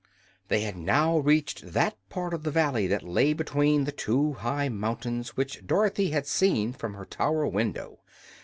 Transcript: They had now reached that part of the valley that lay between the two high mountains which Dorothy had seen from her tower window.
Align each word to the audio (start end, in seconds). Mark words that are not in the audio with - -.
They 0.47 0.61
had 0.61 0.77
now 0.77 1.19
reached 1.19 1.73
that 1.73 1.95
part 2.09 2.33
of 2.33 2.41
the 2.41 2.49
valley 2.49 2.87
that 2.87 3.03
lay 3.03 3.33
between 3.33 3.83
the 3.83 3.91
two 3.91 4.33
high 4.33 4.67
mountains 4.67 5.37
which 5.37 5.67
Dorothy 5.67 6.09
had 6.09 6.25
seen 6.25 6.73
from 6.73 6.95
her 6.95 7.05
tower 7.05 7.45
window. 7.45 7.99